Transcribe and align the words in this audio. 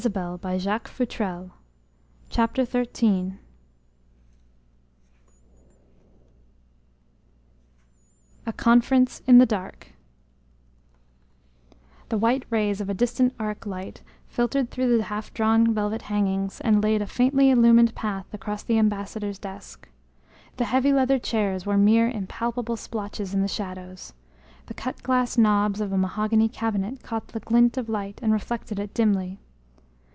And 0.03 0.09
he 0.09 0.59
sat 0.59 0.85
down 0.87 0.87
to 0.87 0.91
read 0.97 1.09
the 1.11 2.39
reports. 2.39 2.71
XIII 2.71 3.33
A 8.47 8.51
CONFERENCE 8.53 9.21
IN 9.27 9.37
THE 9.37 9.45
DARK 9.45 9.91
The 12.09 12.17
white 12.17 12.45
rays 12.49 12.81
of 12.81 12.89
a 12.89 12.95
distant 12.95 13.35
arc 13.39 13.67
light 13.67 14.01
filtered 14.27 14.71
through 14.71 14.97
the 14.97 15.03
half 15.03 15.31
drawn 15.35 15.71
velvet 15.71 16.01
hangings 16.03 16.59
and 16.61 16.81
laid 16.83 17.03
a 17.03 17.05
faintly 17.05 17.51
illumined 17.51 17.93
path 17.93 18.25
across 18.33 18.63
the 18.63 18.79
ambassador's 18.79 19.37
desk; 19.37 19.87
the 20.57 20.65
heavy 20.65 20.91
leather 20.91 21.19
chairs 21.19 21.67
were 21.67 21.77
mere 21.77 22.09
impalpable 22.09 22.75
splotches 22.75 23.35
in 23.35 23.43
the 23.43 23.47
shadows; 23.47 24.13
the 24.65 24.73
cut 24.73 25.03
glass 25.03 25.37
knobs 25.37 25.79
of 25.79 25.93
a 25.93 25.97
mahogany 25.99 26.49
cabinet 26.49 27.03
caught 27.03 27.27
the 27.27 27.39
glint 27.39 27.77
of 27.77 27.87
light 27.87 28.17
and 28.23 28.33
reflected 28.33 28.79
it 28.79 28.95
dimly. 28.95 29.37